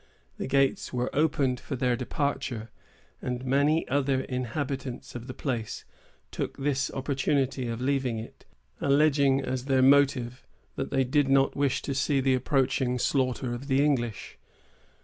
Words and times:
The 0.39 0.47
gates 0.47 0.91
were 0.91 1.15
opened 1.15 1.59
for 1.59 1.75
their 1.75 1.95
departure, 1.95 2.71
and 3.21 3.45
many 3.45 3.87
other 3.87 4.21
inhabitants 4.21 5.13
of 5.13 5.27
the 5.27 5.33
place 5.35 5.85
took 6.31 6.57
this 6.57 6.89
opportunity 6.91 7.67
of 7.67 7.81
leaving 7.81 8.17
it, 8.17 8.43
alleging 8.79 9.41
as 9.41 9.65
their 9.65 9.83
motive, 9.83 10.43
that 10.75 10.89
they 10.89 11.03
did 11.03 11.27
not 11.27 11.55
wish 11.55 11.83
to 11.83 11.93
see 11.93 12.19
the 12.19 12.33
approaching 12.33 12.97
slaughter 12.97 13.53
of 13.53 13.67
the 13.67 13.85
English. 13.85 14.39